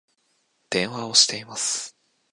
[0.71, 1.95] 電話をしています